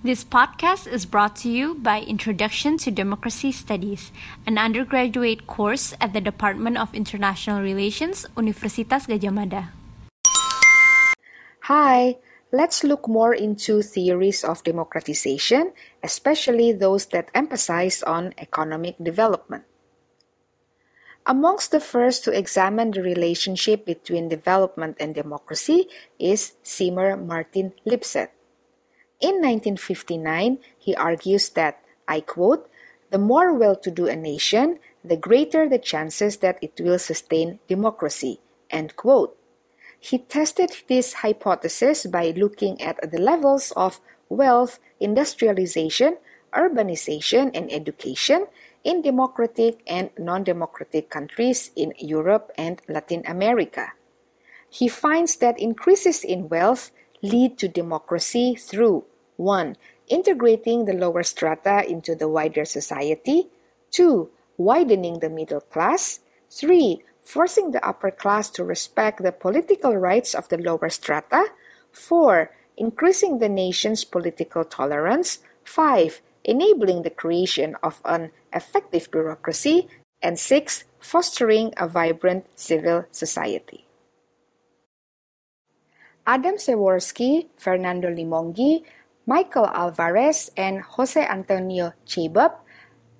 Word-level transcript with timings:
This 0.00 0.24
podcast 0.24 0.88
is 0.88 1.04
brought 1.04 1.36
to 1.44 1.52
you 1.52 1.76
by 1.76 2.00
Introduction 2.00 2.80
to 2.80 2.90
Democracy 2.90 3.52
Studies, 3.52 4.08
an 4.48 4.56
undergraduate 4.56 5.46
course 5.46 5.92
at 6.00 6.16
the 6.16 6.24
Department 6.24 6.80
of 6.80 6.96
International 6.96 7.60
Relations, 7.60 8.24
Universitas 8.32 9.04
Gadjah 9.04 9.28
Mada. 9.28 9.76
Hi, 11.68 12.16
let's 12.48 12.80
look 12.80 13.04
more 13.12 13.36
into 13.36 13.84
theories 13.84 14.40
of 14.40 14.64
democratization, 14.64 15.76
especially 16.02 16.72
those 16.72 17.12
that 17.12 17.28
emphasize 17.36 18.00
on 18.02 18.32
economic 18.40 18.96
development. 18.96 19.68
Amongst 21.26 21.76
the 21.76 21.80
first 21.80 22.24
to 22.24 22.32
examine 22.32 22.96
the 22.96 23.04
relationship 23.04 23.84
between 23.84 24.32
development 24.32 24.96
and 24.98 25.14
democracy 25.14 25.92
is 26.18 26.56
Seymour 26.64 27.18
Martin 27.18 27.76
Lipset. 27.84 28.32
In 29.20 29.36
1959, 29.36 30.58
he 30.78 30.96
argues 30.96 31.50
that, 31.50 31.84
I 32.08 32.20
quote, 32.20 32.70
the 33.10 33.18
more 33.18 33.52
well 33.52 33.76
to 33.76 33.90
do 33.90 34.06
a 34.06 34.16
nation, 34.16 34.78
the 35.04 35.16
greater 35.16 35.68
the 35.68 35.78
chances 35.78 36.38
that 36.38 36.58
it 36.62 36.80
will 36.80 36.98
sustain 36.98 37.58
democracy. 37.68 38.40
End 38.70 38.96
quote. 38.96 39.36
He 39.98 40.18
tested 40.18 40.70
this 40.88 41.20
hypothesis 41.20 42.06
by 42.06 42.32
looking 42.34 42.80
at 42.80 43.10
the 43.10 43.20
levels 43.20 43.72
of 43.76 44.00
wealth, 44.30 44.78
industrialization, 44.98 46.16
urbanization, 46.54 47.50
and 47.52 47.70
education 47.70 48.46
in 48.84 49.02
democratic 49.02 49.82
and 49.86 50.08
non 50.18 50.44
democratic 50.44 51.10
countries 51.10 51.70
in 51.76 51.92
Europe 51.98 52.50
and 52.56 52.80
Latin 52.88 53.22
America. 53.26 53.92
He 54.70 54.88
finds 54.88 55.36
that 55.36 55.58
increases 55.60 56.24
in 56.24 56.48
wealth 56.48 56.90
lead 57.20 57.58
to 57.58 57.68
democracy 57.68 58.54
through 58.54 59.04
1. 59.40 59.76
Integrating 60.08 60.84
the 60.84 60.92
lower 60.92 61.22
strata 61.22 61.88
into 61.88 62.14
the 62.14 62.28
wider 62.28 62.64
society. 62.64 63.48
2. 63.90 64.28
Widening 64.58 65.20
the 65.20 65.30
middle 65.30 65.60
class. 65.60 66.20
3. 66.50 67.02
Forcing 67.24 67.70
the 67.70 67.84
upper 67.86 68.10
class 68.10 68.50
to 68.50 68.64
respect 68.64 69.22
the 69.22 69.32
political 69.32 69.96
rights 69.96 70.34
of 70.34 70.48
the 70.48 70.58
lower 70.58 70.90
strata. 70.90 71.46
4. 71.92 72.50
Increasing 72.76 73.38
the 73.38 73.48
nation's 73.48 74.04
political 74.04 74.64
tolerance. 74.64 75.38
5. 75.64 76.20
Enabling 76.44 77.02
the 77.02 77.10
creation 77.10 77.76
of 77.82 78.00
an 78.04 78.30
effective 78.52 79.10
bureaucracy. 79.10 79.88
And 80.20 80.38
6. 80.38 80.84
Fostering 81.00 81.72
a 81.78 81.88
vibrant 81.88 82.44
civil 82.56 83.06
society. 83.10 83.86
Adam 86.26 86.56
Przeworski, 86.56 87.48
Fernando 87.56 88.08
Limongi, 88.08 88.84
Michael 89.30 89.68
Alvarez 89.68 90.50
and 90.56 90.82
Jose 90.82 91.14
Antonio 91.14 91.92
Cheibub 92.04 92.50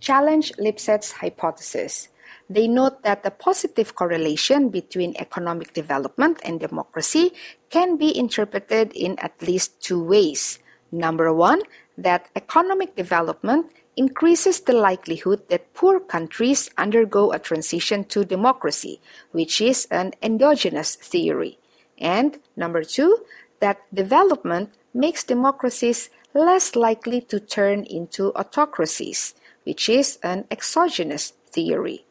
challenge 0.00 0.50
Lipset's 0.58 1.12
hypothesis. 1.22 2.08
They 2.50 2.66
note 2.66 3.04
that 3.04 3.22
the 3.22 3.30
positive 3.30 3.94
correlation 3.94 4.70
between 4.70 5.14
economic 5.20 5.72
development 5.72 6.40
and 6.42 6.58
democracy 6.58 7.30
can 7.70 7.96
be 7.96 8.10
interpreted 8.10 8.90
in 8.92 9.20
at 9.20 9.40
least 9.40 9.80
two 9.80 10.02
ways. 10.02 10.58
Number 10.90 11.32
one, 11.32 11.62
that 11.96 12.26
economic 12.34 12.96
development 12.96 13.70
increases 13.96 14.62
the 14.62 14.72
likelihood 14.72 15.48
that 15.48 15.74
poor 15.74 16.00
countries 16.00 16.70
undergo 16.76 17.30
a 17.30 17.38
transition 17.38 18.02
to 18.10 18.24
democracy, 18.24 19.00
which 19.30 19.60
is 19.60 19.86
an 19.92 20.14
endogenous 20.22 20.96
theory. 20.96 21.60
And 21.98 22.40
number 22.56 22.82
two, 22.82 23.22
that 23.60 23.78
development 23.94 24.74
makes 24.92 25.24
democracies 25.24 26.10
less 26.34 26.76
likely 26.76 27.20
to 27.22 27.40
turn 27.40 27.84
into 27.84 28.32
autocracies, 28.34 29.34
which 29.64 29.88
is 29.88 30.18
an 30.22 30.46
exogenous 30.50 31.32
theory. 31.50 32.04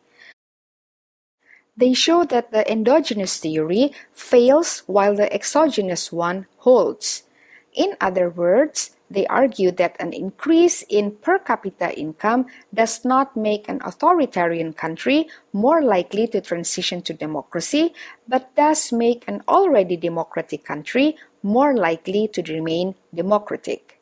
They 1.77 1.93
show 1.93 2.25
that 2.25 2.51
the 2.51 2.69
endogenous 2.69 3.37
theory 3.37 3.93
fails 4.11 4.83
while 4.85 5.15
the 5.15 5.31
exogenous 5.33 6.11
one 6.11 6.47
holds. 6.57 7.23
In 7.71 7.95
other 8.01 8.29
words, 8.29 8.91
they 9.09 9.25
argue 9.27 9.71
that 9.71 9.95
an 9.99 10.13
increase 10.13 10.83
in 10.83 11.11
per 11.11 11.39
capita 11.39 11.97
income 11.97 12.45
does 12.73 13.05
not 13.05 13.35
make 13.35 13.67
an 13.67 13.81
authoritarian 13.83 14.73
country 14.73 15.27
more 15.53 15.81
likely 15.81 16.27
to 16.27 16.41
transition 16.41 17.01
to 17.03 17.13
democracy, 17.13 17.93
but 18.27 18.53
does 18.55 18.91
make 18.91 19.23
an 19.27 19.41
already 19.47 19.97
democratic 19.97 20.63
country 20.63 21.17
more 21.43 21.75
likely 21.75 22.27
to 22.29 22.41
remain 22.43 22.95
democratic. 23.13 23.99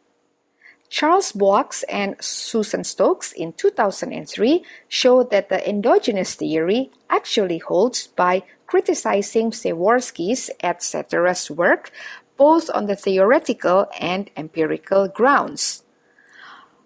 Charles 0.90 1.34
Boix 1.34 1.84
and 1.90 2.16
Susan 2.22 2.84
Stokes 2.84 3.34
in 3.34 3.54
2003 3.54 4.64
showed 4.88 5.32
that 5.32 5.50
the 5.50 5.68
endogenous 5.68 6.36
theory 6.36 6.92
actually 7.10 7.58
holds 7.58 8.08
by 8.08 8.44
criticizing 8.68 9.52
Przeworski's 9.52 10.50
etc.'s 10.64 11.52
work 11.52 11.92
both 12.38 12.70
on 12.74 12.86
the 12.86 12.96
theoretical 12.96 13.88
and 14.00 14.30
empirical 14.38 15.08
grounds. 15.08 15.84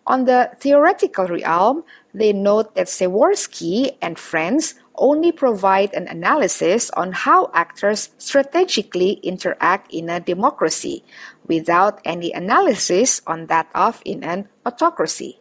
On 0.07 0.25
the 0.25 0.51
theoretical 0.59 1.27
realm, 1.27 1.83
they 2.13 2.33
note 2.33 2.73
that 2.75 2.87
Przeworski 2.87 3.97
and 4.01 4.17
friends 4.17 4.75
only 4.95 5.31
provide 5.31 5.93
an 5.93 6.07
analysis 6.07 6.89
on 6.91 7.11
how 7.11 7.49
actors 7.53 8.09
strategically 8.17 9.13
interact 9.23 9.91
in 9.93 10.09
a 10.09 10.19
democracy, 10.19 11.03
without 11.47 11.99
any 12.05 12.31
analysis 12.31 13.21
on 13.27 13.47
that 13.47 13.67
of 13.73 14.01
in 14.05 14.23
an 14.23 14.47
autocracy. 14.65 15.39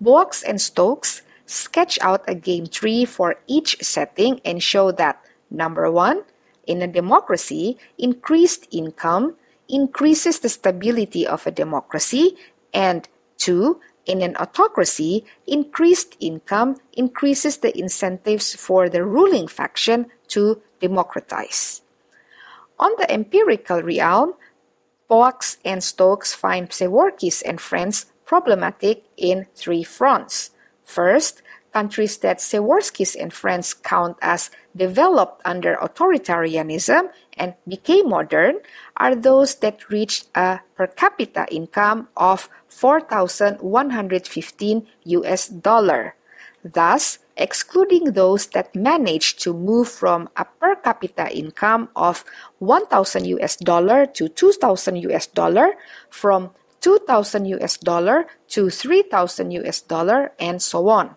Boix 0.00 0.42
and 0.46 0.60
Stokes 0.60 1.22
sketch 1.46 1.98
out 2.02 2.24
a 2.28 2.34
game 2.34 2.66
tree 2.66 3.04
for 3.04 3.36
each 3.46 3.78
setting 3.80 4.40
and 4.44 4.62
show 4.62 4.90
that 4.92 5.24
number 5.50 5.90
one, 5.90 6.22
in 6.66 6.82
a 6.82 6.88
democracy, 6.88 7.78
increased 7.96 8.66
income 8.70 9.36
increases 9.68 10.40
the 10.40 10.48
stability 10.48 11.26
of 11.26 11.46
a 11.46 11.50
democracy, 11.50 12.36
and 12.74 13.08
two, 13.36 13.80
in 14.06 14.22
an 14.22 14.36
autocracy, 14.36 15.24
increased 15.46 16.16
income 16.20 16.76
increases 16.92 17.58
the 17.58 17.76
incentives 17.78 18.54
for 18.54 18.88
the 18.88 19.04
ruling 19.04 19.48
faction 19.48 20.06
to 20.28 20.62
democratize. 20.80 21.82
On 22.78 22.92
the 22.98 23.10
empirical 23.10 23.82
realm, 23.82 24.34
Boix 25.08 25.56
and 25.64 25.82
Stokes 25.82 26.34
find 26.34 26.70
Przeworski's 26.70 27.42
and 27.42 27.60
friends 27.60 28.06
problematic 28.24 29.04
in 29.16 29.46
three 29.54 29.82
fronts. 29.82 30.50
First, 30.84 31.42
countries 31.76 32.16
that 32.24 32.40
Przeworski's 32.40 33.12
and 33.14 33.28
friends 33.28 33.76
count 33.76 34.16
as 34.22 34.48
developed 34.74 35.42
under 35.44 35.76
authoritarianism 35.76 37.12
and 37.36 37.52
became 37.68 38.08
modern 38.08 38.64
are 38.96 39.14
those 39.14 39.56
that 39.60 39.90
reached 39.92 40.24
a 40.34 40.64
per 40.74 40.86
capita 40.86 41.44
income 41.52 42.08
of 42.16 42.48
4,115 42.68 43.60
US 45.20 45.48
dollar. 45.48 46.16
Thus, 46.64 47.18
excluding 47.36 48.16
those 48.16 48.46
that 48.56 48.74
managed 48.74 49.44
to 49.44 49.52
move 49.52 49.92
from 49.92 50.32
a 50.32 50.48
per 50.48 50.76
capita 50.80 51.28
income 51.28 51.90
of 51.94 52.24
1,000 52.58 53.26
US 53.36 53.56
dollar 53.60 54.06
to 54.16 54.32
2,000 54.32 54.96
US 55.12 55.26
dollar, 55.28 55.76
from 56.08 56.56
2,000 56.80 57.44
US 57.60 57.76
dollar 57.76 58.24
to 58.48 58.70
3,000 58.70 59.50
US 59.60 59.84
dollar, 59.84 60.32
and 60.40 60.62
so 60.62 60.88
on. 60.88 61.16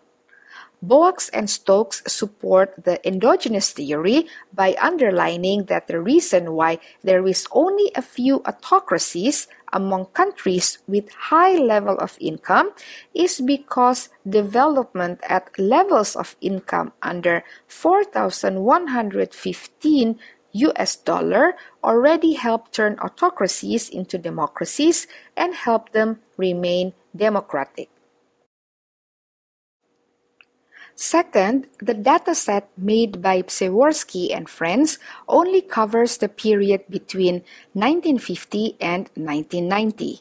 Boix 0.82 1.30
and 1.34 1.50
Stokes 1.50 2.02
support 2.08 2.86
the 2.86 3.06
endogenous 3.06 3.74
theory 3.74 4.28
by 4.54 4.78
underlining 4.80 5.66
that 5.66 5.88
the 5.88 6.00
reason 6.00 6.54
why 6.54 6.80
there 7.04 7.28
is 7.28 7.46
only 7.52 7.92
a 7.96 8.02
few 8.02 8.42
autocracies 8.46 9.50
among 9.74 10.06
countries 10.16 10.78
with 10.88 11.12
high 11.12 11.56
level 11.56 11.98
of 11.98 12.18
income 12.22 12.72
is 13.14 13.42
because 13.42 14.08
development 14.28 15.20
at 15.28 15.52
levels 15.60 16.16
of 16.16 16.38
income 16.40 16.94
under 17.04 17.44
4115 17.68 20.20
US 20.52 20.96
dollar 20.96 21.56
already 21.84 22.34
helped 22.34 22.74
turn 22.74 22.98
autocracies 23.00 23.90
into 23.90 24.18
democracies 24.18 25.08
and 25.36 25.54
help 25.54 25.92
them 25.92 26.22
remain 26.38 26.94
democratic. 27.16 27.90
Second, 31.00 31.68
the 31.80 31.96
dataset 31.96 32.64
made 32.76 33.22
by 33.22 33.42
Przeworski 33.42 34.36
and 34.36 34.50
friends 34.50 35.00
only 35.30 35.62
covers 35.62 36.18
the 36.18 36.28
period 36.28 36.84
between 36.90 37.36
1950 37.72 38.76
and 38.82 39.08
1990. 39.16 40.20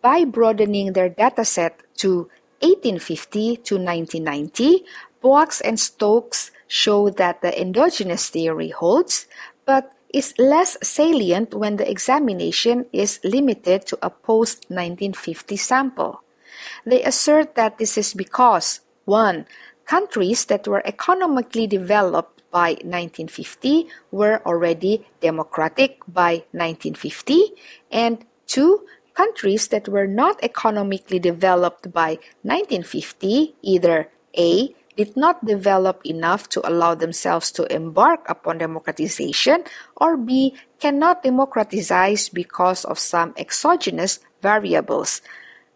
By 0.00 0.24
broadening 0.24 0.94
their 0.94 1.10
dataset 1.10 1.84
to 2.00 2.32
1850 2.64 3.56
to 3.68 3.76
1990, 3.76 4.86
Boix 5.20 5.60
and 5.62 5.78
Stokes 5.78 6.52
show 6.66 7.10
that 7.10 7.42
the 7.42 7.52
endogenous 7.60 8.30
theory 8.30 8.70
holds, 8.70 9.26
but 9.66 9.92
is 10.14 10.32
less 10.38 10.78
salient 10.82 11.52
when 11.52 11.76
the 11.76 11.84
examination 11.84 12.86
is 12.94 13.20
limited 13.24 13.84
to 13.84 13.98
a 14.00 14.08
post 14.08 14.64
1950 14.72 15.58
sample. 15.58 16.22
They 16.86 17.02
assert 17.02 17.56
that 17.56 17.76
this 17.76 17.98
is 17.98 18.14
because 18.14 18.80
1. 19.08 19.46
Countries 19.88 20.44
that 20.52 20.68
were 20.68 20.84
economically 20.84 21.66
developed 21.66 22.44
by 22.52 22.76
1950 22.84 23.88
were 24.12 24.44
already 24.44 25.08
democratic 25.24 26.04
by 26.06 26.44
1950, 26.52 27.56
and 27.90 28.20
2. 28.52 28.84
Countries 29.14 29.68
that 29.68 29.88
were 29.88 30.06
not 30.06 30.36
economically 30.44 31.18
developed 31.18 31.90
by 31.90 32.20
1950 32.44 33.56
either 33.62 34.12
A 34.36 34.76
did 34.94 35.16
not 35.16 35.40
develop 35.46 36.04
enough 36.04 36.50
to 36.50 36.60
allow 36.68 36.94
themselves 36.94 37.50
to 37.52 37.64
embark 37.72 38.28
upon 38.28 38.58
democratization, 38.58 39.64
or 39.96 40.18
B, 40.18 40.52
cannot 40.78 41.22
democratize 41.22 42.28
because 42.28 42.84
of 42.84 42.98
some 42.98 43.32
exogenous 43.38 44.20
variables, 44.42 45.22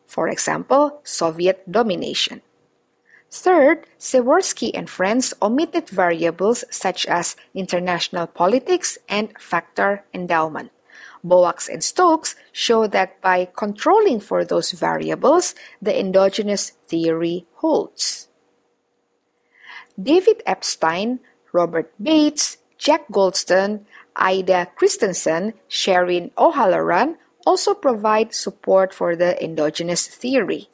for 0.05 0.29
example, 0.29 1.01
Soviet 1.03 1.65
domination. 1.65 2.43
Third, 3.33 3.87
Przeworski 3.99 4.73
and 4.75 4.91
friends 4.91 5.33
omitted 5.41 5.89
variables 5.89 6.65
such 6.69 7.07
as 7.07 7.35
international 7.55 8.27
politics 8.27 8.99
and 9.09 9.33
factor 9.41 10.05
endowment. 10.13 10.71
Boix 11.25 11.67
and 11.73 11.83
Stokes 11.83 12.37
show 12.53 12.87
that 12.87 13.23
by 13.23 13.49
controlling 13.57 14.21
for 14.21 14.45
those 14.45 14.73
variables, 14.73 15.55
the 15.81 15.99
endogenous 15.99 16.77
theory 16.87 17.47
holds. 17.55 18.29
David 19.97 20.43
Epstein, 20.45 21.21
Robert 21.53 21.91
Bates, 21.97 22.59
Jack 22.77 23.09
Goldstone, 23.09 23.87
Ida 24.15 24.69
Kristensen, 24.77 25.55
Sharyn 25.71 26.33
O'Halloran 26.37 27.17
also 27.47 27.73
provide 27.73 28.35
support 28.35 28.93
for 28.93 29.17
the 29.17 29.43
endogenous 29.43 30.07
theory. 30.07 30.69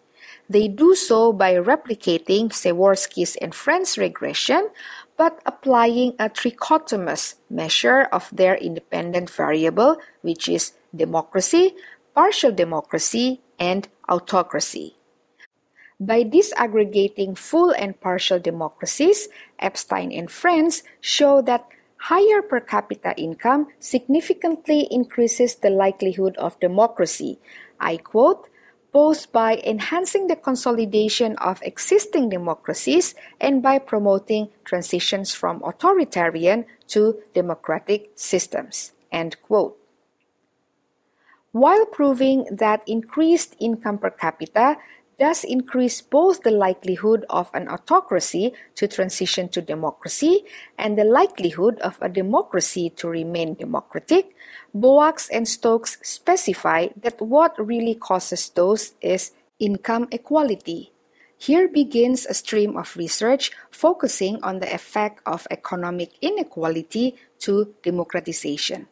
They 0.49 0.69
do 0.69 0.95
so 0.95 1.33
by 1.33 1.55
replicating 1.55 2.49
Przeworski's 2.49 3.37
and 3.37 3.55
friends' 3.55 3.99
regression, 3.99 4.71
but 5.17 5.43
applying 5.45 6.15
a 6.19 6.31
trichotomous 6.31 7.35
measure 7.50 8.09
of 8.11 8.31
their 8.33 8.56
independent 8.56 9.29
variable, 9.29 10.00
which 10.23 10.49
is 10.49 10.73
democracy, 10.95 11.77
partial 12.15 12.53
democracy, 12.53 13.43
and 13.59 13.89
autocracy. 14.09 14.97
By 16.00 16.23
disaggregating 16.23 17.37
full 17.37 17.73
and 17.73 18.00
partial 18.00 18.39
democracies, 18.39 19.29
Epstein 19.59 20.12
and 20.12 20.31
friends 20.31 20.85
show 21.00 21.43
that 21.43 21.67
higher 22.09 22.41
per 22.41 22.61
capita 22.61 23.12
income 23.19 23.67
significantly 23.81 24.87
increases 24.91 25.56
the 25.56 25.71
likelihood 25.71 26.37
of 26.39 26.59
democracy. 26.61 27.41
I 27.81 27.97
quote, 27.97 28.49
both 28.93 29.31
by 29.32 29.56
enhancing 29.64 30.26
the 30.26 30.37
consolidation 30.37 31.37
of 31.37 31.62
existing 31.62 32.29
democracies 32.29 33.14
and 33.40 33.62
by 33.62 33.79
promoting 33.79 34.49
transitions 34.64 35.35
from 35.35 35.62
authoritarian 35.62 36.64
to 36.88 37.20
democratic 37.35 38.11
systems. 38.14 38.93
While 41.52 41.87
proving 41.87 42.44
that 42.50 42.82
increased 42.87 43.56
income 43.58 43.99
per 43.99 44.11
capita 44.11 44.76
does 45.19 45.44
increase 45.44 46.00
both 46.00 46.43
the 46.43 46.50
likelihood 46.50 47.25
of 47.29 47.50
an 47.53 47.69
autocracy 47.69 48.53
to 48.76 48.87
transition 48.87 49.49
to 49.49 49.61
democracy 49.61 50.44
and 50.79 50.97
the 50.97 51.05
likelihood 51.05 51.79
of 51.81 51.99
a 52.00 52.09
democracy 52.09 52.91
to 52.91 53.09
remain 53.09 53.55
democratic, 53.55 54.35
Boix 54.73 55.29
and 55.32 55.49
Stokes 55.49 55.99
specify 56.03 56.88
that 56.97 57.20
what 57.20 57.55
really 57.59 57.94
causes 57.94 58.49
those 58.50 58.94
is 59.00 59.32
income 59.59 60.09
equality. 60.12 60.93
Here 61.37 61.69
begins 61.69 62.26
a 62.26 62.35
stream 62.35 62.76
of 62.76 62.97
research 62.97 63.53
focusing 63.71 64.43
on 64.43 64.59
the 64.59 64.73
effect 64.75 65.21
of 65.26 65.47
economic 65.50 66.11
inequality 66.21 67.17
to 67.41 67.75
democratization. 67.82 68.88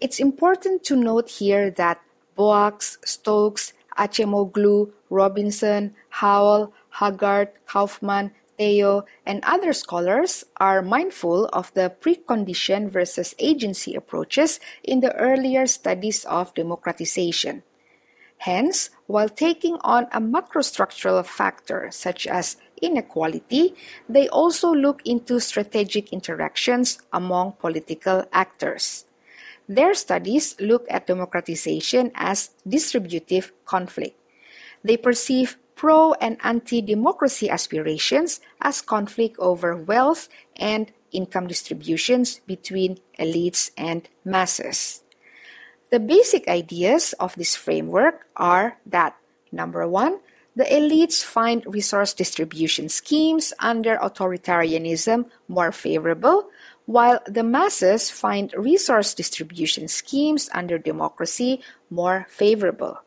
It's 0.00 0.18
important 0.18 0.84
to 0.84 0.96
note 0.96 1.28
here 1.28 1.70
that 1.72 2.00
Boix, 2.34 2.96
Stokes, 3.04 3.74
Acemoglu, 4.00 4.90
Robinson, 5.10 5.94
Houle, 6.08 6.72
Haggard, 6.88 7.50
Kaufman, 7.66 8.32
Theo, 8.56 9.04
and 9.24 9.44
other 9.44 9.72
scholars 9.72 10.44
are 10.56 10.82
mindful 10.82 11.46
of 11.52 11.72
the 11.74 11.92
precondition 12.00 12.90
versus 12.90 13.34
agency 13.38 13.94
approaches 13.94 14.60
in 14.82 15.00
the 15.00 15.14
earlier 15.16 15.66
studies 15.66 16.24
of 16.24 16.54
democratization. 16.54 17.62
Hence, 18.38 18.88
while 19.06 19.28
taking 19.28 19.76
on 19.82 20.08
a 20.12 20.20
macrostructural 20.20 21.24
factor 21.24 21.88
such 21.92 22.26
as 22.26 22.56
inequality, 22.80 23.74
they 24.08 24.28
also 24.28 24.72
look 24.72 25.02
into 25.04 25.40
strategic 25.40 26.10
interactions 26.12 26.98
among 27.12 27.52
political 27.60 28.24
actors. 28.32 29.04
Their 29.70 29.94
studies 29.94 30.58
look 30.58 30.82
at 30.90 31.06
democratization 31.06 32.10
as 32.18 32.50
distributive 32.66 33.54
conflict. 33.64 34.18
They 34.82 34.96
perceive 34.96 35.62
pro 35.78 36.18
and 36.18 36.42
anti 36.42 36.82
democracy 36.82 37.48
aspirations 37.48 38.40
as 38.60 38.82
conflict 38.82 39.38
over 39.38 39.76
wealth 39.76 40.28
and 40.56 40.90
income 41.12 41.46
distributions 41.46 42.40
between 42.50 42.98
elites 43.16 43.70
and 43.78 44.10
masses. 44.24 45.06
The 45.94 46.00
basic 46.02 46.48
ideas 46.48 47.14
of 47.22 47.36
this 47.36 47.54
framework 47.54 48.26
are 48.34 48.78
that 48.86 49.14
number 49.52 49.86
one, 49.86 50.18
the 50.56 50.64
elites 50.66 51.22
find 51.22 51.62
resource 51.64 52.12
distribution 52.12 52.88
schemes 52.88 53.54
under 53.60 53.98
authoritarianism 53.98 55.30
more 55.46 55.70
favorable, 55.70 56.50
while 56.90 57.22
the 57.24 57.44
masses 57.44 58.10
find 58.10 58.52
resource 58.58 59.14
distribution 59.14 59.86
schemes 59.86 60.50
under 60.52 60.76
democracy 60.76 61.62
more 61.88 62.26
favorable. 62.28 62.98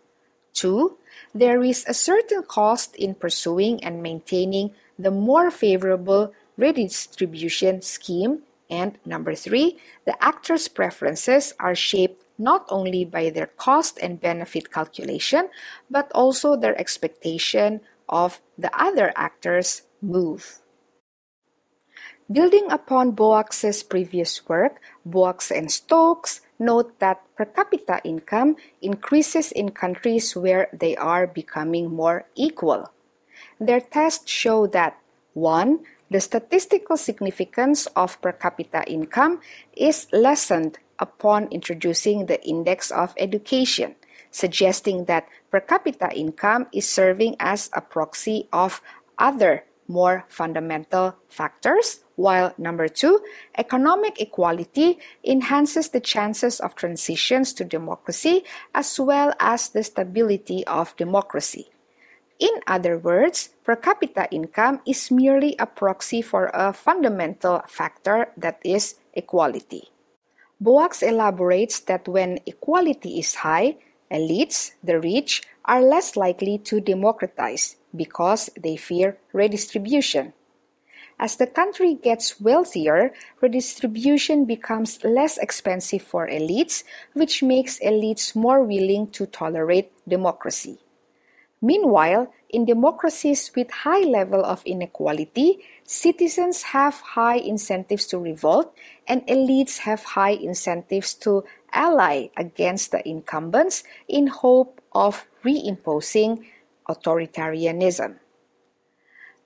Two, 0.54 0.96
there 1.36 1.62
is 1.62 1.84
a 1.86 1.94
certain 1.94 2.44
cost 2.44 2.96
in 2.96 3.14
pursuing 3.14 3.84
and 3.84 4.02
maintaining 4.02 4.72
the 4.98 5.12
more 5.12 5.52
favorable 5.52 6.32
redistribution 6.56 7.82
scheme. 7.82 8.44
And 8.70 8.98
number 9.04 9.36
three, 9.36 9.78
the 10.06 10.16
actors' 10.24 10.70
preferences 10.70 11.54
are 11.60 11.76
shaped 11.76 12.24
not 12.38 12.66
only 12.70 13.04
by 13.04 13.32
their 13.32 13.48
cost 13.48 14.00
and 14.02 14.22
benefit 14.22 14.72
calculation, 14.72 15.50
but 15.92 16.10
also 16.16 16.56
their 16.56 16.80
expectation 16.80 17.82
of 18.08 18.40
the 18.58 18.72
other 18.72 19.12
actors' 19.18 19.82
move. 20.02 20.63
Building 22.32 22.72
upon 22.72 23.12
Boix's 23.12 23.84
previous 23.84 24.48
work, 24.48 24.80
Boix 25.06 25.52
and 25.52 25.70
Stokes 25.70 26.40
note 26.58 26.98
that 27.00 27.20
per 27.36 27.44
capita 27.44 28.00
income 28.04 28.56
increases 28.82 29.52
in 29.52 29.76
countries 29.76 30.36
where 30.36 30.70
they 30.72 30.96
are 30.96 31.28
becoming 31.28 31.92
more 31.92 32.26
equal. 32.36 32.92
Their 33.60 33.82
tests 33.82 34.32
show 34.32 34.68
that 34.68 34.98
1. 35.34 35.84
The 36.12 36.22
statistical 36.22 36.96
significance 36.96 37.88
of 37.96 38.22
per 38.22 38.32
capita 38.32 38.84
income 38.88 39.42
is 39.76 40.08
lessened 40.14 40.80
upon 41.00 41.52
introducing 41.52 42.28
the 42.28 42.40
index 42.48 42.92
of 42.92 43.14
education, 43.18 43.96
suggesting 44.32 45.06
that 45.06 45.28
per 45.52 45.60
capita 45.60 46.08
income 46.16 46.68
is 46.72 46.88
serving 46.88 47.36
as 47.40 47.70
a 47.74 47.82
proxy 47.82 48.48
of 48.54 48.82
other 49.18 49.66
more 49.88 50.26
fundamental 50.30 51.16
factors, 51.30 52.04
while 52.16 52.54
number 52.58 52.88
two, 52.88 53.22
economic 53.58 54.22
equality 54.22 55.00
enhances 55.24 55.90
the 55.90 56.00
chances 56.00 56.60
of 56.60 56.76
transitions 56.76 57.54
to 57.54 57.64
democracy 57.64 58.44
as 58.74 59.00
well 59.00 59.34
as 59.40 59.70
the 59.70 59.84
stability 59.84 60.66
of 60.68 60.96
democracy. 60.96 61.70
In 62.40 62.60
other 62.68 62.98
words, 62.98 63.50
per 63.64 63.76
capita 63.76 64.28
income 64.32 64.82
is 64.86 65.12
merely 65.12 65.56
a 65.60 65.66
proxy 65.66 66.22
for 66.22 66.52
a 66.54 66.74
fundamental 66.74 67.62
factor 67.68 68.30
that 68.38 68.60
is 68.64 68.96
equality. 69.14 69.90
Boix 70.60 71.02
elaborates 71.02 71.80
that 71.82 72.08
when 72.08 72.40
equality 72.46 73.20
is 73.20 73.36
high, 73.36 73.78
elites, 74.14 74.74
the 74.84 75.00
rich, 75.00 75.42
are 75.66 75.82
less 75.82 76.16
likely 76.16 76.58
to 76.60 76.80
democratize 76.80 77.78
because 77.96 78.50
they 78.62 78.76
fear 78.76 79.18
redistribution. 79.34 80.34
As 81.20 81.38
the 81.38 81.48
country 81.48 81.94
gets 81.94 82.42
wealthier, 82.42 83.14
redistribution 83.42 84.46
becomes 84.46 85.04
less 85.04 85.38
expensive 85.38 86.02
for 86.02 86.28
elites, 86.28 86.84
which 87.14 87.44
makes 87.44 87.80
elites 87.80 88.36
more 88.36 88.64
willing 88.64 89.08
to 89.12 89.26
tolerate 89.26 89.92
democracy. 90.08 90.80
Meanwhile, 91.62 92.34
in 92.50 92.66
democracies 92.66 93.52
with 93.56 93.72
high 93.72 94.02
level 94.04 94.44
of 94.44 94.66
inequality, 94.66 95.60
citizens 95.86 96.76
have 96.76 96.96
high 97.16 97.38
incentives 97.38 98.06
to 98.08 98.20
revolt 98.20 98.76
and 99.08 99.26
elites 99.28 99.78
have 99.88 100.04
high 100.04 100.36
incentives 100.36 101.14
to 101.24 101.46
ally 101.74 102.30
against 102.38 102.92
the 102.92 103.08
incumbents 103.08 103.84
in 104.08 104.28
hope 104.28 104.80
of 104.94 105.26
reimposing 105.44 106.46
authoritarianism. 106.88 108.20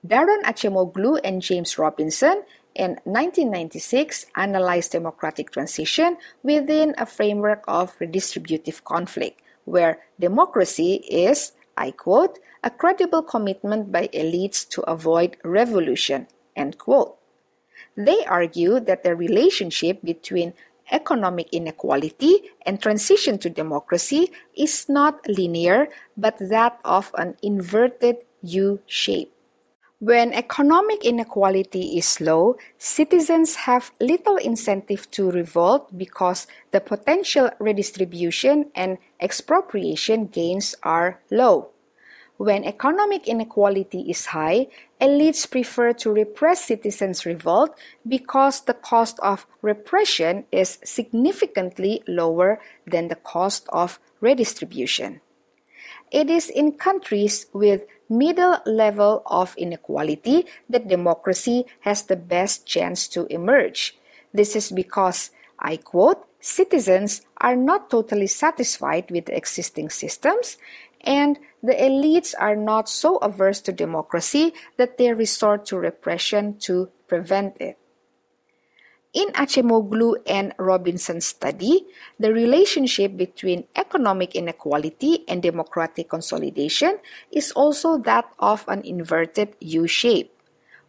Daron 0.06 0.42
Acemoglu 0.44 1.18
and 1.24 1.42
James 1.42 1.78
Robinson 1.78 2.44
in 2.74 3.00
1996 3.02 4.26
analyzed 4.36 4.92
democratic 4.92 5.50
transition 5.50 6.16
within 6.42 6.94
a 6.96 7.06
framework 7.06 7.64
of 7.66 7.98
redistributive 7.98 8.84
conflict, 8.84 9.42
where 9.64 9.98
democracy 10.20 11.02
is, 11.10 11.52
I 11.76 11.90
quote, 11.90 12.38
a 12.62 12.70
credible 12.70 13.22
commitment 13.22 13.90
by 13.90 14.08
elites 14.14 14.68
to 14.70 14.82
avoid 14.82 15.36
revolution, 15.42 16.28
end 16.54 16.78
quote. 16.78 17.18
They 17.96 18.24
argue 18.26 18.78
that 18.80 19.02
the 19.02 19.16
relationship 19.16 20.02
between 20.02 20.54
economic 20.90 21.48
inequality 21.52 22.50
and 22.66 22.80
transition 22.80 23.38
to 23.38 23.50
democracy 23.50 24.30
is 24.56 24.88
not 24.88 25.26
linear 25.28 25.88
but 26.16 26.36
that 26.38 26.78
of 26.84 27.10
an 27.18 27.36
inverted 27.42 28.16
U 28.42 28.80
shape. 28.86 29.32
When 30.00 30.32
economic 30.32 31.04
inequality 31.04 31.98
is 31.98 32.20
low, 32.20 32.54
citizens 32.78 33.66
have 33.66 33.90
little 33.98 34.36
incentive 34.36 35.10
to 35.10 35.28
revolt 35.28 35.90
because 35.98 36.46
the 36.70 36.80
potential 36.80 37.50
redistribution 37.58 38.70
and 38.76 38.98
expropriation 39.20 40.26
gains 40.26 40.76
are 40.84 41.20
low. 41.32 41.70
When 42.38 42.62
economic 42.62 43.26
inequality 43.26 44.06
is 44.08 44.26
high, 44.26 44.68
elites 45.00 45.50
prefer 45.50 45.92
to 45.94 46.12
repress 46.12 46.64
citizens' 46.64 47.26
revolt 47.26 47.76
because 48.06 48.60
the 48.62 48.74
cost 48.78 49.18
of 49.18 49.44
repression 49.60 50.46
is 50.52 50.78
significantly 50.84 52.04
lower 52.06 52.60
than 52.86 53.08
the 53.08 53.18
cost 53.18 53.66
of 53.70 53.98
redistribution. 54.20 55.20
It 56.12 56.30
is 56.30 56.48
in 56.48 56.78
countries 56.78 57.46
with 57.52 57.82
middle 58.08 58.58
level 58.64 59.22
of 59.26 59.58
inequality 59.58 60.46
that 60.70 60.86
democracy 60.86 61.66
has 61.80 62.04
the 62.04 62.16
best 62.16 62.64
chance 62.64 63.08
to 63.08 63.26
emerge. 63.26 63.98
This 64.32 64.54
is 64.54 64.70
because, 64.70 65.32
I 65.58 65.76
quote, 65.76 66.24
citizens 66.40 67.22
are 67.38 67.56
not 67.56 67.90
totally 67.90 68.26
satisfied 68.26 69.10
with 69.10 69.28
existing 69.28 69.90
systems 69.90 70.56
and 71.02 71.38
the 71.62 71.74
elites 71.74 72.34
are 72.38 72.56
not 72.56 72.88
so 72.88 73.16
averse 73.18 73.60
to 73.62 73.72
democracy 73.72 74.52
that 74.76 74.98
they 74.98 75.12
resort 75.12 75.66
to 75.66 75.76
repression 75.76 76.58
to 76.58 76.90
prevent 77.06 77.56
it. 77.60 77.78
In 79.14 79.28
Acemoglu 79.32 80.16
and 80.26 80.54
Robinson's 80.58 81.26
study, 81.26 81.86
the 82.20 82.32
relationship 82.32 83.16
between 83.16 83.64
economic 83.74 84.36
inequality 84.36 85.24
and 85.26 85.42
democratic 85.42 86.10
consolidation 86.10 86.98
is 87.32 87.50
also 87.52 87.96
that 87.98 88.28
of 88.38 88.64
an 88.68 88.82
inverted 88.82 89.56
U 89.60 89.86
shape. 89.86 90.37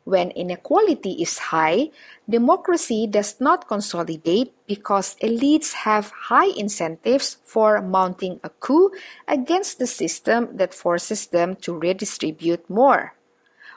When 0.04 0.32
inequality 0.32 1.22
is 1.22 1.54
high, 1.54 1.92
democracy 2.28 3.06
does 3.06 3.40
not 3.40 3.68
consolidate 3.68 4.54
because 4.66 5.16
elites 5.22 5.86
have 5.86 6.12
high 6.32 6.50
incentives 6.56 7.38
for 7.44 7.82
mounting 7.82 8.40
a 8.44 8.50
coup 8.50 8.92
against 9.28 9.78
the 9.80 9.88
system 9.88 10.58
that 10.58 10.74
forces 10.74 11.28
them 11.28 11.56
to 11.58 11.78
redistribute 11.78 12.70
more. 12.70 13.14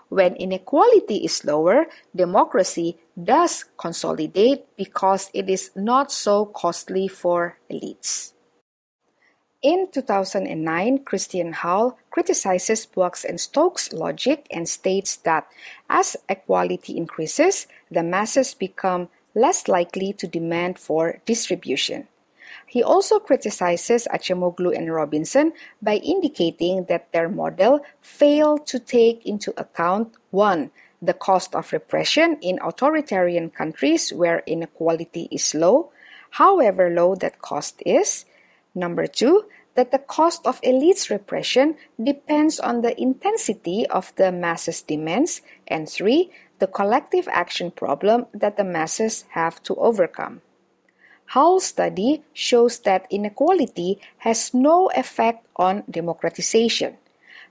When 0.08 0.36
inequality 0.36 1.24
is 1.24 1.44
lower, 1.44 1.86
democracy 2.14 2.98
does 3.16 3.64
consolidate 3.78 4.64
because 4.76 5.30
it 5.32 5.48
is 5.48 5.70
not 5.74 6.12
so 6.12 6.46
costly 6.46 7.08
for 7.08 7.56
elites. 7.70 8.32
In 9.62 9.86
2009, 9.92 11.04
Christian 11.04 11.52
Houle 11.52 11.96
criticizes 12.10 12.84
Boix 12.84 13.22
and 13.28 13.40
Stokes' 13.40 13.92
logic 13.92 14.48
and 14.50 14.68
states 14.68 15.14
that 15.22 15.46
as 15.88 16.16
equality 16.28 16.96
increases, 16.96 17.68
the 17.88 18.02
masses 18.02 18.54
become 18.54 19.08
less 19.36 19.68
likely 19.68 20.12
to 20.14 20.26
demand 20.26 20.80
for 20.80 21.20
distribution. 21.26 22.08
He 22.66 22.82
also 22.82 23.20
criticizes 23.20 24.08
Acemoglu 24.12 24.76
and 24.76 24.92
Robinson 24.92 25.52
by 25.80 26.02
indicating 26.02 26.86
that 26.86 27.12
their 27.12 27.28
model 27.28 27.86
failed 28.00 28.66
to 28.66 28.80
take 28.80 29.24
into 29.24 29.54
account 29.56 30.16
1. 30.32 30.72
The 31.00 31.14
cost 31.14 31.54
of 31.54 31.72
repression 31.72 32.36
in 32.42 32.58
authoritarian 32.64 33.50
countries 33.50 34.12
where 34.12 34.42
inequality 34.44 35.28
is 35.30 35.54
low, 35.54 35.92
however 36.30 36.90
low 36.90 37.14
that 37.14 37.40
cost 37.40 37.80
is, 37.86 38.24
Number 38.74 39.06
two, 39.06 39.44
that 39.74 39.90
the 39.90 39.98
cost 39.98 40.46
of 40.46 40.60
elites' 40.62 41.10
repression 41.10 41.76
depends 42.02 42.60
on 42.60 42.82
the 42.82 43.00
intensity 43.00 43.86
of 43.86 44.14
the 44.16 44.30
masses' 44.30 44.82
demands. 44.82 45.40
And 45.66 45.88
three, 45.88 46.30
the 46.58 46.66
collective 46.66 47.28
action 47.30 47.70
problem 47.70 48.26
that 48.34 48.56
the 48.56 48.64
masses 48.64 49.24
have 49.30 49.62
to 49.64 49.74
overcome. 49.76 50.42
Houle's 51.26 51.64
study 51.64 52.22
shows 52.34 52.80
that 52.80 53.06
inequality 53.08 53.98
has 54.18 54.52
no 54.52 54.90
effect 54.94 55.46
on 55.56 55.84
democratization. 55.90 56.98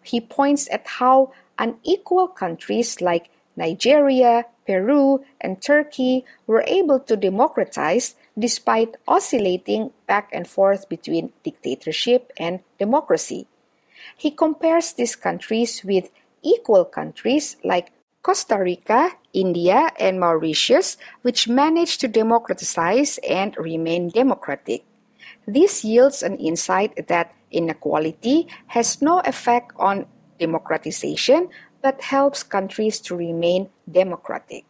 He 0.03 0.21
points 0.21 0.69
at 0.71 0.85
how 1.01 1.33
unequal 1.57 2.27
countries 2.27 3.01
like 3.01 3.29
Nigeria, 3.55 4.45
Peru, 4.67 5.25
and 5.39 5.61
Turkey 5.61 6.25
were 6.45 6.63
able 6.67 6.99
to 6.99 7.17
democratize 7.17 8.15
despite 8.37 8.97
oscillating 9.07 9.91
back 10.07 10.29
and 10.31 10.47
forth 10.47 10.87
between 10.89 11.33
dictatorship 11.43 12.31
and 12.37 12.59
democracy. 12.79 13.47
He 14.17 14.31
compares 14.31 14.93
these 14.93 15.15
countries 15.15 15.83
with 15.83 16.09
equal 16.41 16.85
countries 16.85 17.57
like 17.63 17.91
Costa 18.21 18.57
Rica, 18.57 19.11
India, 19.33 19.89
and 19.99 20.19
Mauritius, 20.19 20.97
which 21.21 21.47
managed 21.47 22.01
to 22.01 22.07
democratize 22.07 23.17
and 23.27 23.57
remain 23.57 24.09
democratic. 24.09 24.85
This 25.47 25.83
yields 25.83 26.21
an 26.21 26.37
insight 26.37 27.07
that 27.07 27.33
inequality 27.51 28.47
has 28.67 29.01
no 29.01 29.19
effect 29.25 29.73
on 29.77 30.05
democratization 30.39 31.49
but 31.81 32.01
helps 32.01 32.43
countries 32.43 32.99
to 33.01 33.15
remain 33.15 33.69
democratic. 33.89 34.65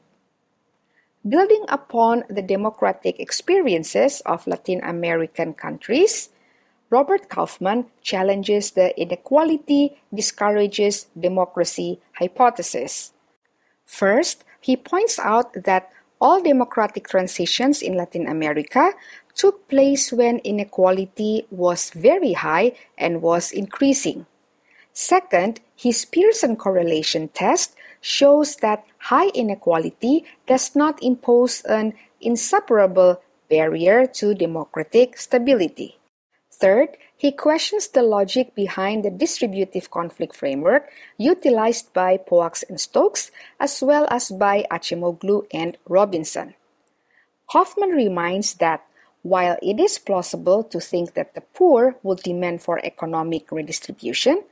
Building 1.27 1.65
upon 1.69 2.23
the 2.29 2.41
democratic 2.41 3.19
experiences 3.19 4.21
of 4.25 4.47
Latin 4.47 4.81
American 4.83 5.53
countries, 5.53 6.29
Robert 6.89 7.29
Kaufman 7.29 7.85
challenges 8.01 8.71
the 8.71 8.89
inequality 8.99 10.01
discourages 10.13 11.05
democracy 11.17 12.01
hypothesis. 12.17 13.13
First, 13.85 14.43
he 14.59 14.75
points 14.75 15.19
out 15.19 15.53
that 15.53 15.91
all 16.19 16.41
democratic 16.41 17.07
transitions 17.07 17.81
in 17.81 17.95
Latin 17.95 18.27
America 18.27 18.93
took 19.35 19.67
place 19.69 20.11
when 20.11 20.39
inequality 20.39 21.45
was 21.51 21.91
very 21.91 22.33
high 22.33 22.73
and 22.97 23.21
was 23.21 23.51
increasing. 23.51 24.25
Second, 24.93 25.61
his 25.75 26.03
Pearson 26.03 26.55
correlation 26.55 27.29
test 27.29 27.75
shows 28.01 28.57
that 28.57 28.85
high 29.10 29.29
inequality 29.34 30.25
does 30.48 30.75
not 30.75 31.01
impose 31.01 31.62
an 31.62 31.93
insuperable 32.20 33.22
barrier 33.50 34.05
to 34.05 34.34
democratic 34.34 35.17
stability. 35.17 35.98
Third, 36.51 36.98
he 37.17 37.31
questions 37.31 37.88
the 37.88 38.03
logic 38.03 38.53
behind 38.55 39.03
the 39.03 39.10
distributive 39.10 39.89
conflict 39.89 40.36
framework 40.36 40.89
utilized 41.17 41.93
by 41.93 42.17
Boix 42.17 42.63
and 42.70 42.79
Stokes 42.79 43.31
as 43.60 43.81
well 43.81 44.08
as 44.10 44.29
by 44.29 44.65
Acemoglu 44.72 45.46
and 45.51 45.77
Robinson. 45.88 46.53
Kaufman 47.50 47.89
reminds 47.89 48.55
that 48.55 48.86
while 49.24 49.58
it 49.62 49.79
is 49.79 50.00
plausible 50.00 50.63
to 50.65 50.79
think 50.79 51.13
that 51.13 51.36
the 51.36 51.41
poor 51.41 51.96
will 52.01 52.15
demand 52.15 52.62
for 52.62 52.79
economic 52.84 53.51
redistribution, 53.51 54.43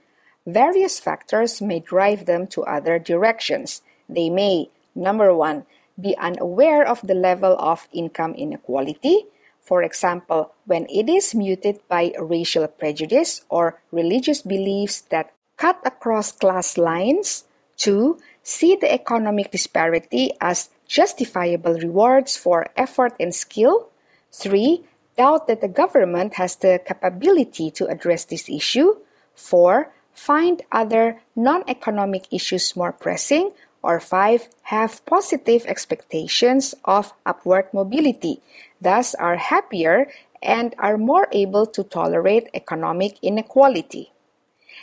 Various 0.49 0.99
factors 0.99 1.61
may 1.61 1.79
drive 1.79 2.25
them 2.25 2.47
to 2.47 2.63
other 2.63 2.97
directions. 2.97 3.81
They 4.09 4.29
may, 4.29 4.69
number 4.95 5.33
one, 5.33 5.65
be 5.99 6.17
unaware 6.17 6.85
of 6.87 7.01
the 7.05 7.13
level 7.13 7.55
of 7.59 7.87
income 7.93 8.33
inequality, 8.33 9.25
for 9.61 9.83
example, 9.83 10.53
when 10.65 10.87
it 10.89 11.07
is 11.07 11.35
muted 11.35 11.79
by 11.87 12.13
racial 12.19 12.67
prejudice 12.67 13.45
or 13.49 13.79
religious 13.91 14.41
beliefs 14.41 15.01
that 15.13 15.31
cut 15.57 15.79
across 15.85 16.31
class 16.31 16.77
lines. 16.77 17.43
Two, 17.77 18.17
see 18.41 18.75
the 18.75 18.91
economic 18.91 19.51
disparity 19.51 20.31
as 20.41 20.69
justifiable 20.87 21.75
rewards 21.75 22.35
for 22.35 22.67
effort 22.75 23.13
and 23.19 23.35
skill. 23.35 23.89
Three, 24.33 24.83
doubt 25.17 25.47
that 25.47 25.61
the 25.61 25.67
government 25.67 26.33
has 26.35 26.55
the 26.55 26.81
capability 26.83 27.69
to 27.71 27.85
address 27.87 28.25
this 28.25 28.49
issue. 28.49 28.95
Four, 29.35 29.91
find 30.13 30.63
other 30.71 31.21
non 31.35 31.63
economic 31.67 32.25
issues 32.31 32.75
more 32.75 32.91
pressing, 32.91 33.51
or 33.81 33.99
5. 33.99 34.49
have 34.63 35.05
positive 35.05 35.65
expectations 35.65 36.75
of 36.85 37.13
upward 37.25 37.67
mobility, 37.73 38.41
thus 38.81 39.15
are 39.15 39.37
happier 39.37 40.07
and 40.41 40.75
are 40.79 40.97
more 40.97 41.27
able 41.31 41.65
to 41.65 41.83
tolerate 41.83 42.49
economic 42.53 43.17
inequality. 43.21 44.11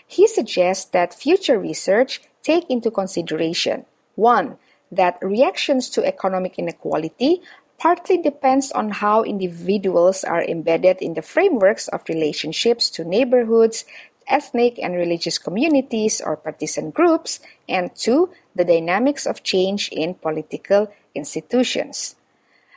He 0.07 0.27
suggests 0.27 0.85
that 0.91 1.15
future 1.15 1.59
research 1.59 2.21
take 2.43 2.69
into 2.71 2.91
consideration 2.91 3.87
1. 4.15 4.57
that 4.93 5.19
reactions 5.21 5.91
to 5.91 6.05
economic 6.07 6.59
inequality 6.59 7.43
partly 7.79 8.17
depends 8.17 8.73
on 8.73 8.89
how 8.89 9.23
individuals 9.23 10.25
are 10.25 10.43
embedded 10.45 11.03
in 11.03 11.15
the 11.15 11.23
frameworks 11.23 11.89
of 11.89 12.05
relationships 12.09 12.89
to 12.89 13.05
neighborhoods, 13.05 13.85
ethnic 14.29 14.79
and 14.79 14.95
religious 14.95 15.39
communities 15.39 16.21
or 16.21 16.37
partisan 16.37 16.91
groups, 16.91 17.41
and 17.69 17.95
two, 17.95 18.31
the 18.57 18.65
dynamics 18.65 19.27
of 19.27 19.45
change 19.45 19.89
in 19.93 20.15
political 20.15 20.89
institutions. 21.15 22.17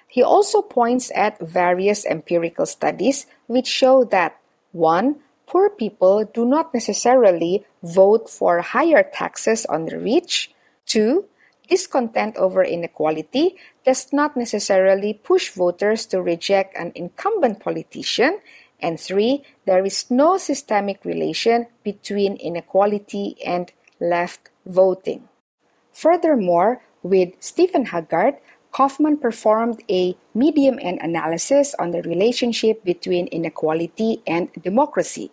He 0.08 0.22
also 0.22 0.62
points 0.62 1.12
at 1.16 1.40
various 1.40 2.06
empirical 2.06 2.66
studies 2.66 3.28
which 3.48 3.68
show 3.68 4.04
that 4.06 4.38
1. 4.74 5.16
Poor 5.46 5.70
people 5.70 6.26
do 6.26 6.46
not 6.46 6.74
necessarily 6.74 7.66
vote 7.82 8.30
for 8.30 8.62
higher 8.62 9.04
taxes 9.04 9.66
on 9.66 9.86
the 9.86 9.98
rich. 9.98 10.52
2. 10.88 11.26
Discontent 11.70 12.36
over 12.38 12.64
inequality 12.64 13.56
does 13.86 14.12
not 14.12 14.36
necessarily 14.36 15.14
push 15.14 15.50
voters 15.52 16.08
to 16.08 16.22
reject 16.22 16.76
an 16.76 16.92
incumbent 16.96 17.60
politician. 17.60 18.42
And 18.82 19.00
three, 19.00 19.44
there 19.66 19.86
is 19.86 20.10
no 20.10 20.38
systemic 20.38 21.06
relation 21.06 21.68
between 21.84 22.38
inequality 22.38 23.38
and 23.46 23.72
left 24.00 24.50
voting. 24.66 25.29
Furthermore, 26.00 26.80
with 27.04 27.36
Stephen 27.42 27.88
Haggard, 27.92 28.36
Kaufman 28.72 29.18
performed 29.18 29.84
a 29.92 30.16
medium-N 30.34 30.98
analysis 31.02 31.76
on 31.76 31.92
the 31.92 32.02
relationship 32.04 32.86
between 32.86 33.28
inequality 33.28 34.24
and 34.26 34.48
democracy. 34.64 35.30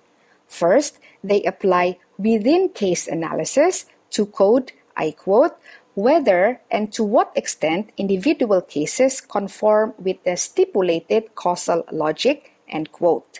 First, 0.49 0.99
they 1.23 1.45
apply 1.45 1.99
within 2.19 2.71
case 2.71 3.07
analysis 3.07 3.87
to 4.11 4.27
code, 4.27 4.73
I 4.97 5.13
quote, 5.13 5.55
whether 5.95 6.61
and 6.69 6.93
to 6.95 7.05
what 7.05 7.31
extent 7.37 7.93
individual 7.97 8.61
cases 8.61 9.21
conform 9.21 9.95
with 10.03 10.19
the 10.25 10.37
stipulated 10.37 11.37
causal 11.37 11.85
logic, 11.93 12.59
end 12.69 12.91
quote. 12.91 13.39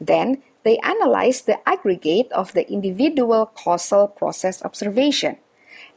Then 0.00 0.42
they 0.64 0.78
analyze 0.78 1.42
the 1.42 1.60
aggregate 1.68 2.32
of 2.32 2.54
the 2.54 2.64
individual 2.72 3.52
causal 3.52 4.08
process 4.08 4.64
observation. 4.64 5.36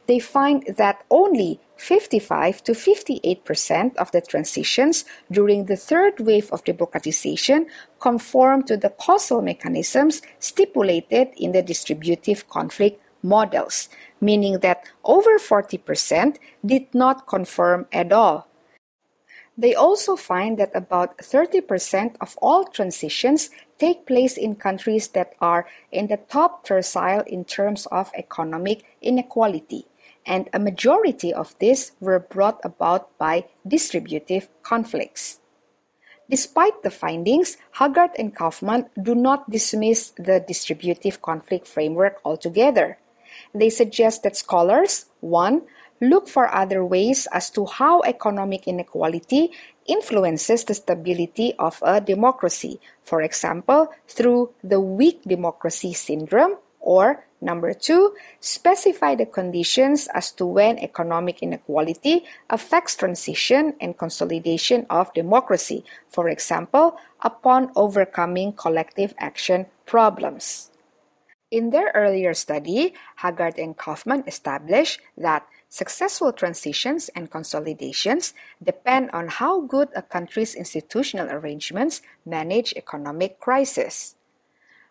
They 0.06 0.18
find 0.20 0.64
that 0.76 1.02
only 1.10 1.60
55 1.76 2.62
to 2.64 2.72
58% 2.72 3.96
of 3.96 4.10
the 4.12 4.20
transitions 4.20 5.04
during 5.30 5.66
the 5.66 5.76
third 5.76 6.20
wave 6.20 6.48
of 6.50 6.64
democratization 6.64 7.66
conform 8.00 8.62
to 8.64 8.76
the 8.76 8.90
causal 8.90 9.42
mechanisms 9.42 10.22
stipulated 10.38 11.28
in 11.36 11.52
the 11.52 11.62
distributive 11.62 12.48
conflict 12.48 13.02
models, 13.22 13.88
meaning 14.20 14.60
that 14.60 14.84
over 15.04 15.38
40% 15.38 16.36
did 16.64 16.86
not 16.94 17.26
conform 17.26 17.86
at 17.92 18.12
all. 18.12 18.48
They 19.58 19.74
also 19.74 20.16
find 20.16 20.58
that 20.58 20.70
about 20.74 21.16
30% 21.18 22.16
of 22.20 22.36
all 22.42 22.64
transitions 22.64 23.48
take 23.78 24.06
place 24.06 24.36
in 24.36 24.54
countries 24.56 25.08
that 25.08 25.34
are 25.40 25.66
in 25.90 26.08
the 26.08 26.18
top 26.28 26.64
tercile 26.64 27.22
in 27.26 27.44
terms 27.44 27.86
of 27.86 28.12
economic 28.14 28.84
inequality, 29.00 29.86
and 30.26 30.50
a 30.52 30.58
majority 30.58 31.32
of 31.32 31.54
these 31.58 31.92
were 32.00 32.18
brought 32.18 32.60
about 32.64 33.16
by 33.16 33.46
distributive 33.66 34.48
conflicts. 34.62 35.40
Despite 36.28 36.82
the 36.82 36.90
findings, 36.90 37.56
Haggard 37.78 38.10
and 38.18 38.34
Kaufman 38.34 38.90
do 39.00 39.14
not 39.14 39.48
dismiss 39.48 40.10
the 40.18 40.40
distributive 40.40 41.22
conflict 41.22 41.68
framework 41.68 42.18
altogether. 42.24 42.98
They 43.54 43.70
suggest 43.70 44.24
that 44.24 44.36
scholars 44.36 45.06
1. 45.20 45.62
Look 46.00 46.28
for 46.28 46.52
other 46.52 46.84
ways 46.84 47.26
as 47.32 47.48
to 47.50 47.64
how 47.64 48.02
economic 48.02 48.66
inequality 48.66 49.52
influences 49.86 50.64
the 50.64 50.74
stability 50.74 51.54
of 51.58 51.78
a 51.80 52.00
democracy, 52.00 52.80
for 53.02 53.22
example, 53.22 53.88
through 54.08 54.52
the 54.62 54.80
weak 54.80 55.22
democracy 55.22 55.94
syndrome, 55.94 56.56
or 56.80 57.24
number 57.46 57.72
two, 57.72 58.12
specify 58.40 59.14
the 59.14 59.24
conditions 59.24 60.08
as 60.12 60.32
to 60.32 60.44
when 60.44 60.78
economic 60.80 61.40
inequality 61.40 62.26
affects 62.50 62.96
transition 62.96 63.74
and 63.80 63.96
consolidation 63.96 64.84
of 64.90 65.14
democracy, 65.14 65.84
for 66.10 66.28
example, 66.28 66.98
upon 67.22 67.70
overcoming 67.76 68.52
collective 68.52 69.14
action 69.16 69.66
problems. 69.86 70.70
In 71.52 71.70
their 71.70 71.94
earlier 71.94 72.34
study, 72.34 72.92
Haggard 73.22 73.56
and 73.56 73.78
Kaufman 73.78 74.24
established 74.26 74.98
that 75.16 75.46
successful 75.68 76.32
transitions 76.32 77.08
and 77.14 77.30
consolidations 77.30 78.34
depend 78.58 79.10
on 79.12 79.28
how 79.28 79.60
good 79.62 79.88
a 79.94 80.02
country's 80.02 80.56
institutional 80.56 81.30
arrangements 81.30 82.02
manage 82.26 82.74
economic 82.74 83.38
crisis. 83.38 84.16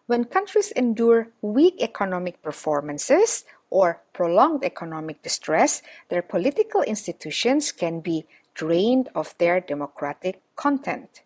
When 0.08 0.26
countries 0.26 0.72
endure 0.72 1.30
weak 1.42 1.82
economic 1.82 2.42
performances 2.44 3.44
or 3.72 4.02
prolonged 4.14 4.64
economic 4.64 5.24
distress, 5.24 5.82
their 6.10 6.22
political 6.22 6.84
institutions 6.84 7.72
can 7.72 8.02
be 8.02 8.28
drained 8.54 9.10
of 9.16 9.36
their 9.40 9.60
democratic 9.60 10.42
content. 10.56 11.24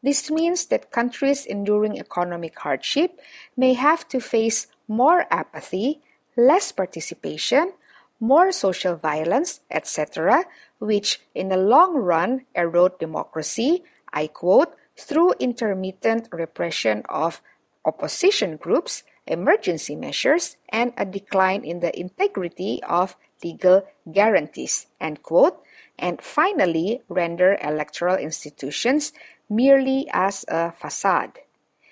This 0.00 0.30
means 0.30 0.66
that 0.66 0.92
countries 0.92 1.44
enduring 1.44 1.98
economic 1.98 2.56
hardship 2.60 3.18
may 3.56 3.74
have 3.74 4.06
to 4.08 4.20
face 4.20 4.68
more 4.86 5.26
apathy, 5.30 6.00
less 6.36 6.70
participation, 6.70 7.72
more 8.20 8.52
social 8.52 8.94
violence, 8.94 9.60
etc., 9.70 10.44
which 10.78 11.20
in 11.34 11.48
the 11.48 11.56
long 11.56 11.96
run 11.96 12.46
erode 12.54 12.98
democracy, 13.00 13.82
I 14.12 14.28
quote, 14.28 14.74
through 14.96 15.34
intermittent 15.40 16.28
repression 16.30 17.02
of 17.08 17.42
opposition 17.88 18.56
groups, 18.56 19.02
emergency 19.26 19.96
measures, 19.96 20.56
and 20.68 20.92
a 20.96 21.04
decline 21.04 21.64
in 21.64 21.80
the 21.80 21.98
integrity 21.98 22.80
of 22.84 23.16
legal 23.42 23.84
guarantees, 24.12 24.86
end 25.00 25.22
quote, 25.22 25.60
and 25.98 26.22
finally 26.22 27.02
render 27.08 27.58
electoral 27.62 28.16
institutions 28.16 29.12
merely 29.50 30.06
as 30.12 30.44
a 30.48 30.72
facade. 30.72 31.40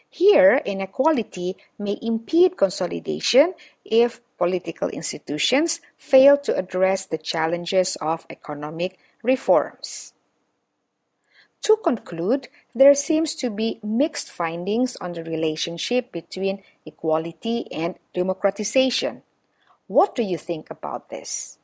Here, 0.08 0.62
inequality 0.64 1.56
may 1.78 1.98
impede 2.00 2.56
consolidation 2.56 3.54
if 3.84 4.20
political 4.38 4.88
institutions 4.88 5.80
fail 5.96 6.36
to 6.38 6.56
address 6.56 7.06
the 7.06 7.18
challenges 7.18 7.96
of 8.00 8.26
economic 8.30 8.98
reforms. 9.22 10.12
To 11.62 11.76
conclude, 11.82 12.48
there 12.76 12.94
seems 12.94 13.34
to 13.34 13.48
be 13.48 13.80
mixed 13.82 14.30
findings 14.30 14.96
on 14.96 15.12
the 15.12 15.24
relationship 15.24 16.12
between 16.12 16.62
equality 16.84 17.64
and 17.72 17.94
democratization. 18.12 19.22
What 19.86 20.14
do 20.14 20.22
you 20.22 20.36
think 20.36 20.68
about 20.70 21.08
this? 21.08 21.56